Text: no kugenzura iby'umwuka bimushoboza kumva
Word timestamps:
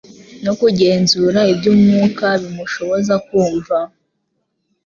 no 0.45 0.53
kugenzura 0.59 1.39
iby'umwuka 1.53 2.27
bimushoboza 2.41 3.15
kumva 3.27 3.77